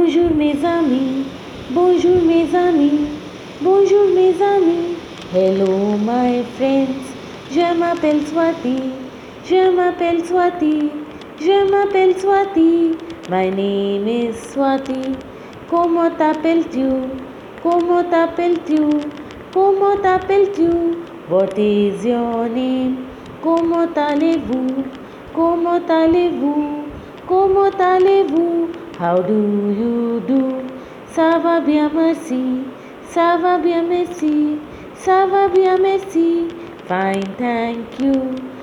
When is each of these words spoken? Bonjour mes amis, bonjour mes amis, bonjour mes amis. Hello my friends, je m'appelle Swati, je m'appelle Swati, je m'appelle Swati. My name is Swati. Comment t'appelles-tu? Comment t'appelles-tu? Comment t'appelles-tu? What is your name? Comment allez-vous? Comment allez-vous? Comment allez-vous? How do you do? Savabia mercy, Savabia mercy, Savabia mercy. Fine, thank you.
Bonjour 0.00 0.30
mes 0.34 0.56
amis, 0.64 1.26
bonjour 1.72 2.22
mes 2.22 2.48
amis, 2.56 3.00
bonjour 3.60 4.06
mes 4.14 4.34
amis. 4.42 4.96
Hello 5.34 5.98
my 5.98 6.42
friends, 6.56 7.10
je 7.52 7.66
m'appelle 7.78 8.22
Swati, 8.26 8.78
je 9.44 9.70
m'appelle 9.76 10.24
Swati, 10.24 10.88
je 11.38 11.70
m'appelle 11.70 12.18
Swati. 12.18 12.96
My 13.28 13.50
name 13.50 14.08
is 14.08 14.36
Swati. 14.54 15.12
Comment 15.68 16.10
t'appelles-tu? 16.16 16.88
Comment 17.62 18.02
t'appelles-tu? 18.10 18.80
Comment 19.52 19.96
t'appelles-tu? 20.02 20.70
What 21.28 21.58
is 21.58 22.06
your 22.06 22.48
name? 22.48 23.04
Comment 23.42 23.92
allez-vous? 23.94 24.82
Comment 25.34 25.86
allez-vous? 25.90 26.84
Comment 27.28 27.78
allez-vous? 27.78 28.69
How 29.00 29.16
do 29.16 29.32
you 29.32 30.20
do? 30.28 30.68
Savabia 31.10 31.88
mercy, 31.90 32.66
Savabia 33.10 33.80
mercy, 33.82 34.60
Savabia 34.94 35.78
mercy. 35.80 36.50
Fine, 36.86 37.34
thank 37.38 37.98
you. 37.98 38.59